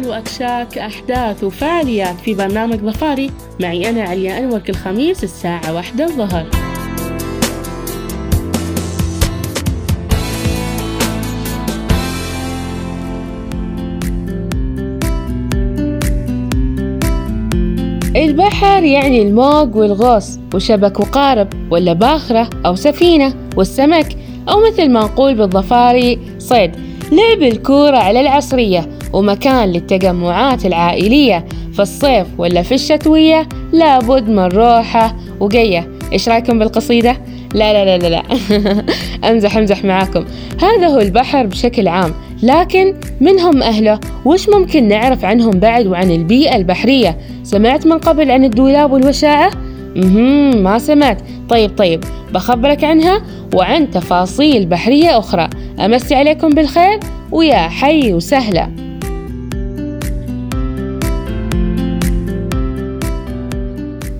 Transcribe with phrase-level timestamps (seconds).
[0.00, 3.30] أخبار وأكشاك أحداث وفعاليات في برنامج ظفاري.
[3.60, 6.46] معي أنا عليا أنور كل خميس الساعة واحدة الظهر.
[18.16, 24.16] البحر يعني الموج والغوص وشبك وقارب ولا باخرة أو سفينة والسمك
[24.48, 26.70] أو مثل ما نقول بالظفاري صيد.
[27.12, 35.16] لعب الكورة على العصرية ومكان للتجمعات العائلية في الصيف ولا في الشتوية لابد من روحة
[35.40, 37.16] وقية إيش رأيكم بالقصيدة؟
[37.54, 38.22] لا لا لا لا, لا.
[39.30, 40.24] أمزح أمزح معاكم
[40.62, 46.10] هذا هو البحر بشكل عام لكن من هم أهله؟ وش ممكن نعرف عنهم بعد وعن
[46.10, 49.50] البيئة البحرية؟ سمعت من قبل عن الدولاب والوشاعة؟
[49.96, 51.18] مهم ما سمعت
[51.48, 52.04] طيب طيب
[52.34, 53.22] بخبرك عنها
[53.54, 57.00] وعن تفاصيل بحرية أخرى أمسي عليكم بالخير
[57.32, 58.89] ويا حي وسهلا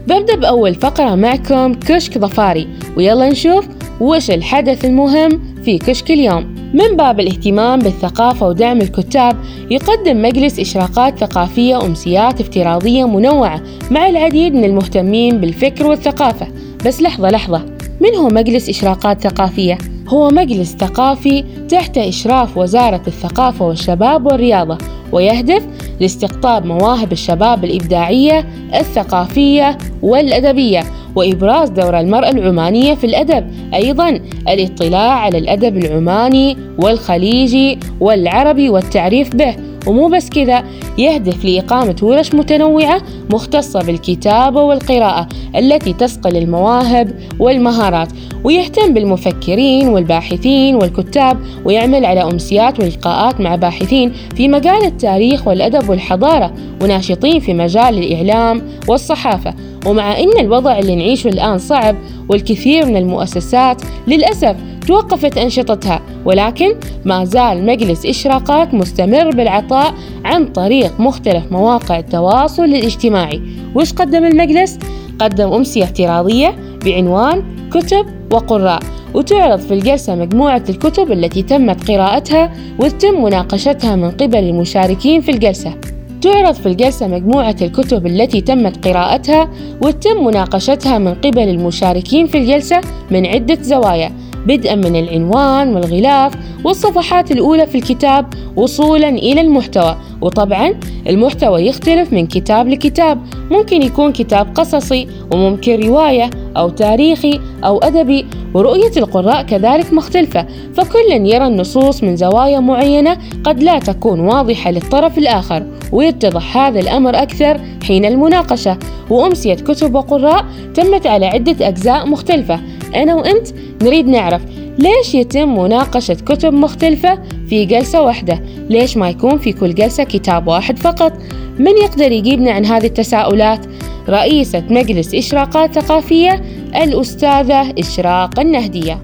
[0.09, 3.69] ببدأ بأول فقرة معكم كشك ظفاري ويلا نشوف
[4.01, 6.55] وش الحدث المهم في كشك اليوم.
[6.75, 9.37] من باب الاهتمام بالثقافة ودعم الكتاب
[9.71, 16.47] يقدم مجلس إشراقات ثقافية أمسيات افتراضية منوعة مع العديد من المهتمين بالفكر والثقافة.
[16.87, 17.63] بس لحظة لحظة
[18.01, 24.79] من هو مجلس إشراقات ثقافية؟ هو مجلس ثقافي تحت إشراف وزارة الثقافة والشباب والرياضة.
[25.13, 25.63] ويهدف
[26.01, 30.83] لاستقطاب مواهب الشباب الإبداعية الثقافية والأدبية
[31.17, 33.51] وإبراز دور المرأة العمانية في الأدب.
[33.75, 34.09] أيضا
[34.49, 39.70] الاطلاع على الأدب العماني والخليجي والعربي والتعريف به.
[39.87, 40.65] ومو بس كذا
[40.99, 48.09] يهدف لإقامة ورش متنوعة مختصة بالكتابة والقراءة التي تصقل المواهب والمهارات
[48.45, 56.53] ويهتم بالمفكرين والباحثين والكتاب ويعمل على أمسيات ولقاءات مع باحثين في مجال التاريخ والأدب والحضارة
[56.83, 59.55] وناشطين في مجال الإعلام والصحافة.
[59.87, 61.97] ومع أن الوضع اللي نعيشه الآن صعب
[62.29, 66.75] والكثير من المؤسسات للأسف توقفت أنشطتها ولكن
[67.05, 73.43] ما زال مجلس إشراقات مستمر بالعطاء عن طريق مختلف مواقع التواصل الاجتماعي
[73.75, 74.79] وش قدم المجلس؟
[75.21, 78.81] قدم أمسية افتراضية بعنوان كتب وقراء
[79.15, 85.75] وتعرض في الجلسة مجموعة الكتب التي تمت قراءتها وتتم مناقشتها من قبل المشاركين في الجلسة
[86.21, 89.51] تعرض في الجلسة مجموعة الكتب التي تمت قراءتها
[89.83, 94.13] وتتم مناقشتها من قبل المشاركين في الجلسة من عدة زوايا.
[94.47, 96.33] بدءا من العنوان والغلاف
[96.65, 99.97] والصفحات الأولى في الكتاب وصولا إلى المحتوى.
[100.21, 100.75] وطبعا
[101.09, 103.19] المحتوى يختلف من كتاب لكتاب.
[103.51, 110.47] ممكن يكون كتاب قصصي وممكن رواية أو تاريخي أو أدبي ورؤية القراء كذلك مختلفة.
[110.75, 115.67] فكل يرى النصوص من زوايا معينة قد لا تكون واضحة للطرف الآخر.
[115.93, 118.79] ويتضح هذا الأمر أكثر حين المناقشة.
[119.11, 122.61] وأمسية كتب وقراء تمت على عدة أجزاء مختلفة.
[122.95, 123.49] أنا وأنت
[123.83, 124.43] نريد نعرف
[124.79, 127.19] ليش يتم مناقشة كتب مختلفة
[127.49, 128.41] في جلسة واحدة؟
[128.71, 131.13] ليش ما يكون في كل جلسة كتاب واحد فقط؟
[131.59, 133.67] من يقدر يجيبنا عن هذه التساؤلات؟
[134.09, 136.43] رئيسة مجلس إشراقات ثقافية
[136.83, 138.99] الأستاذة إشراق النهدية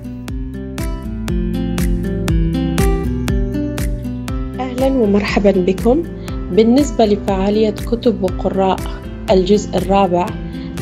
[4.61, 6.03] أهلا ومرحبا بكم
[6.53, 8.77] بالنسبة لفعالية كتب وقراء
[9.31, 10.27] الجزء الرابع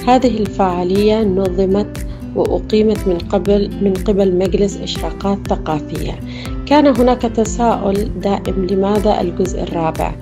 [0.09, 2.04] هذه الفعالية نظمت
[2.37, 6.21] وأقيمت من قبل من قبل مجلس إشراقات ثقافية.
[6.67, 10.15] كان هناك تساؤل دائم لماذا الجزء الرابع؟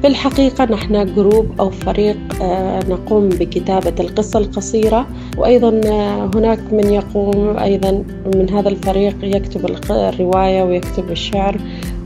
[0.00, 5.06] في الحقيقة نحن جروب أو فريق آه، نقوم بكتابة القصة القصيرة
[5.38, 8.04] وأيضا آه، هناك من يقوم أيضا
[8.34, 11.60] من هذا الفريق يكتب الرواية ويكتب الشعر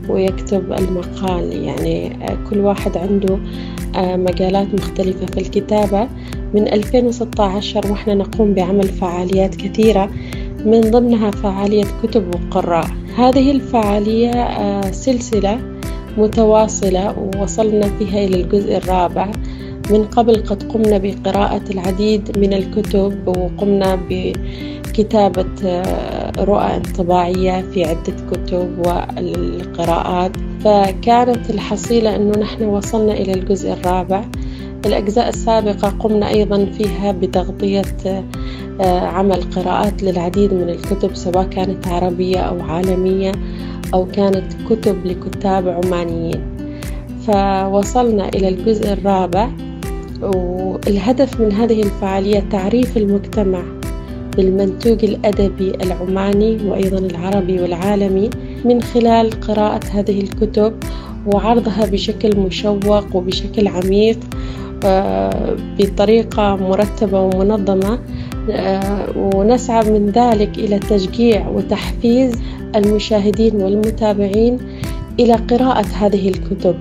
[0.09, 1.63] ويكتب المقال.
[1.63, 3.39] يعني آه، كل واحد عنده
[3.97, 6.07] مجالات مختلفة في الكتابة.
[6.53, 10.09] من 2016 وإحنا نقوم بعمل فعاليات كثيرة
[10.65, 12.87] من ضمنها فعالية كتب وقراء.
[13.17, 15.59] هذه الفعالية آه، سلسلة
[16.17, 19.31] متواصلة ووصلنا فيها إلى الجزء الرابع.
[19.91, 28.13] من قبل قد قمنا بقراءة العديد من الكتب وقمنا بكتابة آه، رؤى انطباعية في عدة
[28.31, 30.31] كتب والقراءات.
[30.63, 34.25] فكانت الحصيلة أنه نحن وصلنا إلى الجزء الرابع.
[34.85, 37.85] الأجزاء السابقة قمنا أيضا فيها بتغطية
[38.81, 43.31] آه، عمل قراءات للعديد من الكتب سواء كانت عربية أو عالمية
[43.93, 46.41] أو كانت كتب لكتاب عمانيين.
[47.27, 49.49] فوصلنا إلى الجزء الرابع
[50.21, 53.61] والهدف من هذه الفعالية تعريف المجتمع
[54.37, 58.29] بالمنتوج الأدبي العماني وأيضا العربي والعالمي
[58.65, 60.73] من خلال قراءة هذه الكتب
[61.25, 64.19] وعرضها بشكل مشوق وبشكل عميق
[65.79, 67.99] بطريقة مرتبة ومنظمة
[68.51, 72.41] آه، ونسعى من ذلك إلى تشجيع وتحفيز
[72.75, 74.57] المشاهدين والمتابعين
[75.19, 76.75] إلى قراءة هذه الكتب.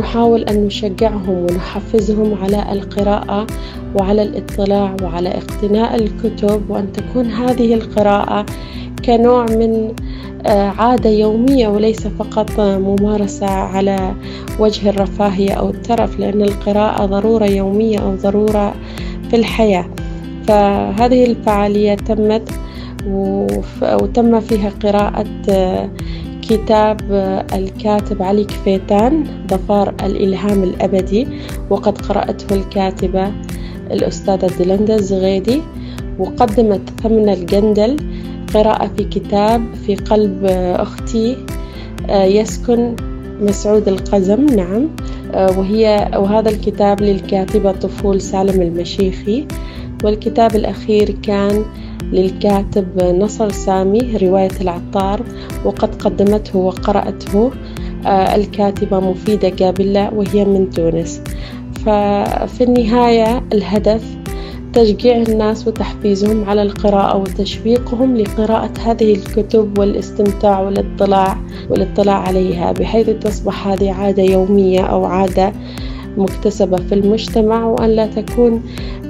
[0.00, 3.46] نحاول أن نشجعهم ونحفزهم على القراءة
[3.94, 8.46] وعلى الاطلاع وعلى اقتناء الكتب وأن تكون هذه القراءة
[9.04, 9.94] كنوع من
[10.46, 14.14] آه، عادة يومية وليس فقط ممارسة على
[14.58, 18.74] وجه الرفاهية أو الترف لأن القراءة ضرورة يومية أو ضرورة
[19.30, 19.84] في الحياة.
[20.48, 22.50] فهذه الفعالية تمت
[23.82, 25.90] وتم فيها قراءة آه،
[26.42, 31.26] كتاب آه، الكاتب علي كفيتان ظفار الإلهام الأبدي
[31.70, 33.32] وقد قرأته الكاتبة
[33.90, 35.62] الأستاذة دلندا الزغيدي
[36.18, 37.96] وقدمت ثمن الجندل
[38.54, 40.44] قراءة في كتاب في قلب
[40.74, 41.36] أختي
[42.10, 42.96] آه، يسكن
[43.40, 44.88] مسعود القزم نعم.
[45.34, 49.46] آه، وهي وهذا الكتاب للكاتبة طفول سالم المشيخي.
[50.04, 51.64] والكتاب الأخير كان
[52.12, 55.22] للكاتب نصر سامي رواية العطار
[55.64, 57.50] وقد قدمته وقرأته
[58.06, 61.22] آه، الكاتبة مفيدة قابلة وهي من تونس.
[61.84, 64.19] ففي النهاية الهدف
[64.72, 71.36] تشجيع الناس وتحفيزهم على القراءة وتشويقهم لقراءة هذه الكتب والاستمتاع والاطلاع
[71.70, 75.52] والاطلاع عليها بحيث تصبح هذه عادة يومية أو عادة
[76.16, 78.62] مكتسبة في المجتمع وأن لا تكون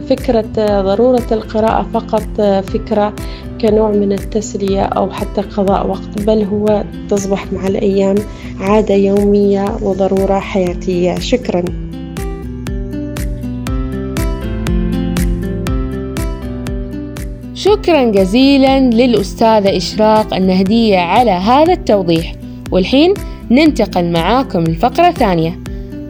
[0.08, 2.40] فكرة ضرورة القراءة فقط
[2.70, 3.14] فكرة
[3.60, 8.14] كنوع من التسلية أو حتى قضاء وقت بل هو تصبح مع الأيام
[8.60, 11.14] عادة يومية وضرورة حياتية.
[11.14, 11.79] شكراً.
[17.70, 22.34] شكرا جزيلا للأستاذة إشراق النهدية على هذا التوضيح.
[22.72, 23.14] والحين
[23.50, 25.58] ننتقل معاكم الفقرة الثانية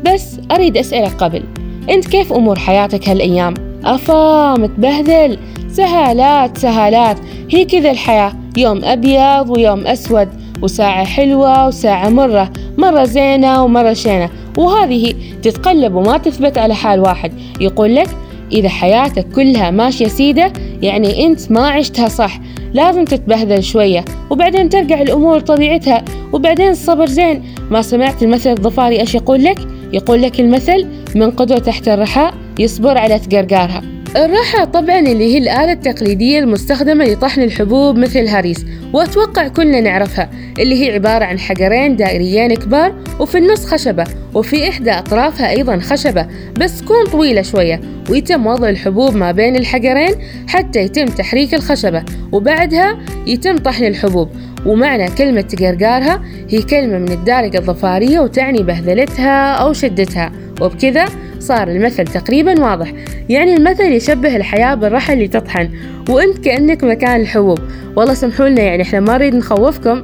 [0.06, 1.42] بس أريد أسألك قبل
[1.90, 3.54] أنت كيف أمور حياتك هالأيام؟
[3.84, 5.38] أفا متبهذل
[5.72, 7.16] سهالات سهالات.
[7.50, 10.28] هي كذا الحياة يوم أبيض ويوم أسود
[10.62, 12.50] وساعة حلوة وساعة مرة.
[12.78, 14.30] مرة زينة ومرة شينة.
[14.58, 17.32] وهذه تتقلب وما تثبت على حال واحد.
[17.60, 18.08] يقول لك
[18.52, 20.52] إذا حياتك كلها ماشية سيدة
[20.82, 22.41] يعني أنت ما عشتها صح.
[22.75, 26.05] لازم تتبهذل شوية وبعدين ترجع الأمور طبيعتها.
[26.32, 27.43] وبعدين الصبر زين.
[27.70, 29.58] ما سمعت المثل الظفاري إيش يقول لك؟
[29.93, 34.00] يقول لك المثل من قدوة تحت الرحاء يصبر على تقرقارها.
[34.16, 40.84] الرحى طبعا اللي هي الآلة التقليدية المستخدمة لطحن الحبوب مثل الهريس وأتوقع كلنا نعرفها اللي
[40.84, 44.04] هي عبارة عن حجرين دائريين كبار وفي النص خشبة
[44.34, 46.26] وفي إحدى أطرافها أيضا خشبة
[46.60, 47.80] بس تكون طويلة شوية
[48.10, 50.14] ويتم وضع الحبوب ما بين الحجرين
[50.48, 54.28] حتى يتم تحريك الخشبة وبعدها يتم طحن الحبوب
[54.66, 61.04] ومعنى كلمة تقرقارها هي كلمة من الدارجة الظفارية وتعني بهذلتها أو شدتها وبكذا
[61.40, 62.92] صار المثل تقريبا واضح.
[63.28, 65.69] يعني المثل يشبه الحياة بالرحل اللي تطحن.
[66.08, 67.58] وإنت كأنك مكان الحبوب.
[67.96, 70.02] والله سمحوا لنا يعني إحنا ما نريد نخوفكم.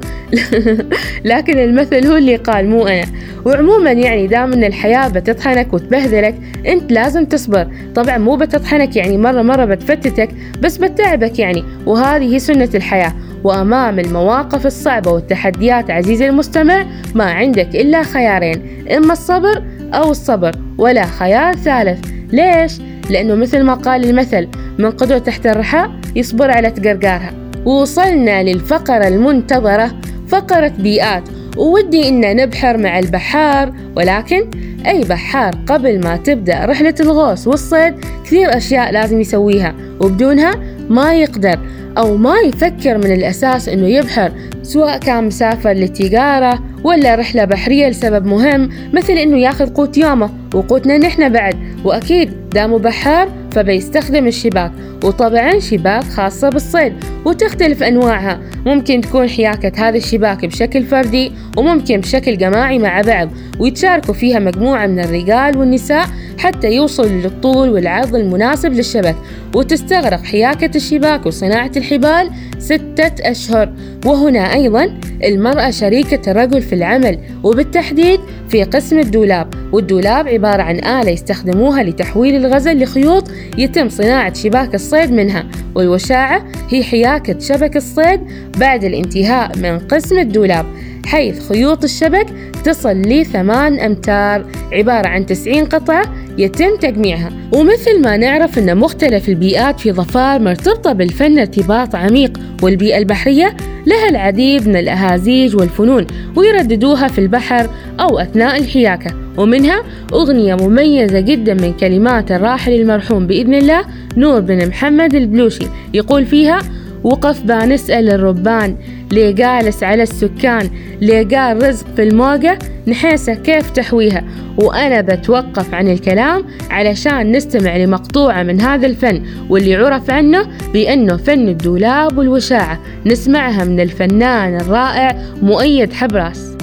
[1.25, 3.05] لكن المثل هو اللي قال مو أنا.
[3.45, 6.35] وعموما يعني دام إن الحياة بتطحنك وتبهذلك
[6.67, 7.67] إنت لازم تصبر.
[7.95, 10.31] طبعا مو بتطحنك يعني مرة مرة بتفتتك
[10.63, 11.65] بس بتعبك يعني.
[11.87, 13.13] وهذه هي سنة الحياة.
[13.45, 18.63] وأمام المواقف الصعبة والتحديات عزيزي المستمع ما عندك إلا خيارين.
[18.97, 19.63] إما الصبر
[19.95, 22.07] أو الصبر ولا خيار ثالث.
[22.33, 22.73] ليش؟
[23.11, 27.33] لأنه مثل ما قال المثل من قدوة تحت الرحى يصبر على تقرقارها.
[27.65, 29.91] ووصلنا للفقرة المنتظرة
[30.29, 31.23] فقرة بيئات.
[31.57, 34.51] وودي إن نبحر مع البحار ولكن
[34.87, 40.53] أي بحار قبل ما تبدأ رحلة الغوص والصيد كثير أشياء لازم يسويها وبدونها
[40.89, 41.59] ما يقدر
[41.99, 48.27] أو ما يفكر من الأساس إنه يبحر سواء كان مسافر للتجارة ولا رحلة بحرية لسبب
[48.27, 51.57] مهم مثل إنه ياخذ قوت يومه وقوتنا نحن بعد.
[51.85, 54.73] وأكيد دامه بحار فبيستخدم الشباك
[55.05, 56.93] وطبعا شباك خاصة بالصيد
[57.25, 58.41] وتختلف أنواعها.
[58.67, 63.29] ممكن تكون حياكة هذا الشباك بشكل فردي وممكن بشكل جماعي مع بعض
[63.61, 66.07] ويتشاركوا فيها مجموعة من الرجال والنساء
[66.39, 69.17] حتى يوصلوا للطول والعرض المناسب للشبك.
[69.55, 73.73] وتستغرق حياكة الشباك وصناعة الحبال ستة أشهر.
[74.07, 79.55] وهنا أيضا المرأة شريكة الرجل في العمل وبالتحديد في قسم الدولاب.
[79.73, 86.83] والدولاب عبارة عن آلة يستخدموها لتحويل الغزل لخيوط يتم صناعة شباك الصيد منها والوشاعة هي
[86.83, 88.21] حياكة شبك الصيد
[88.59, 90.67] بعد الانتهاء من قسم الدولاب
[91.07, 92.27] حيث خيوط الشبك
[92.65, 96.05] تصل لثمان أمتار عبارة عن تسعين قطعة
[96.39, 97.31] يتم تجميعها.
[97.53, 104.09] ومثل ما نعرف أن مختلف البيئات في ظفار مرتبطة بالفن ارتباط عميق والبيئة البحرية لها
[104.09, 109.15] العديد من الأهازيج والفنون ويرددوها في البحر أو أثناء الحياكة.
[109.37, 113.85] ومنها أغنية مميزة جدا من كلمات الراحل المرحوم بإذن الله
[114.17, 115.67] نور بن محمد البلوشي.
[115.95, 116.59] يقول فيها
[117.07, 118.77] وقف بنسأل الربان.
[119.13, 120.71] ليه جالس على السكان.
[121.01, 122.59] ليه قال رزق في الموقع.
[122.87, 124.25] نحيسه كيف تحويها؟
[124.59, 131.49] وأنا بتوقف عن الكلام علشان نستمع لمقطوعة من هذا الفن واللي عرف عنه بأنه فن
[131.49, 132.81] الدولاب والوشاعة.
[133.07, 136.56] نسمعها من الفنان الرائع مؤيد حبراس.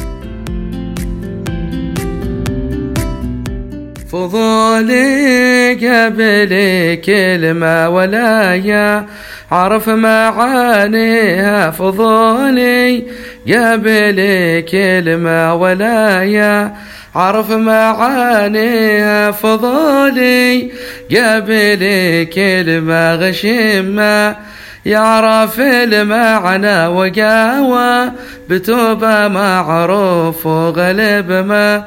[4.13, 6.51] فضولي قبل
[7.05, 9.05] كلمة ولايا
[9.51, 13.03] عرف معانيها فضولي
[13.47, 14.19] قبل
[14.71, 16.73] كلمة ولايا
[17.15, 20.71] عرف معانيها فضولي
[21.11, 21.83] قبل
[22.33, 24.35] كلمة غشمة
[24.85, 28.11] يعرف المعنى وقاوى
[28.49, 31.83] بتوبة معروف وغلب ما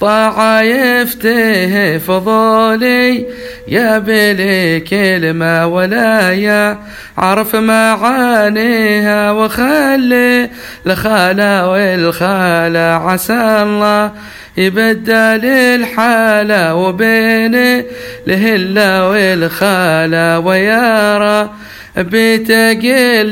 [0.00, 3.26] طاعة يفتيه فضولي.
[3.68, 6.78] يا بلي كلمة ولا يا
[7.18, 10.50] عرف معانيها وخلي.
[10.86, 14.12] الخالة والخالة عسى الله
[14.56, 17.84] يبدل الحالة وبين
[18.28, 21.50] الهلة والخالة ويارى
[21.96, 23.28] بتقله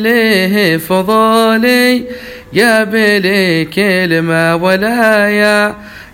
[0.88, 2.04] فضولي.
[2.52, 5.28] يا بلي كلمة ولا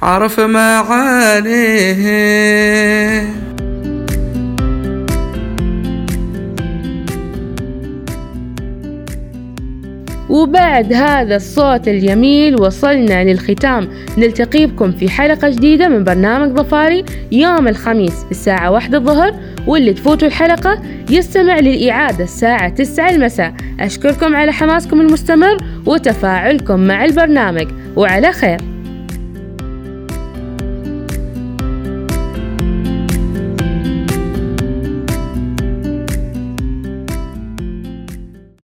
[0.04, 1.94] عرف معانيه
[10.28, 13.88] وبعد هذا الصوت الجميل وصلنا للختام.
[14.18, 19.34] نلتقي بكم في حلقة جديدة من برنامج ظفاري يوم الخميس الساعة واحدة الظهر.
[19.66, 23.54] واللي تفوتوا الحلقة يستمع للإعادة الساعة تسعة المساء.
[23.80, 25.56] أشكركم على حماسكم المستمر
[25.86, 27.66] وتفاعلكم مع البرنامج.
[27.96, 28.73] وعلى خير.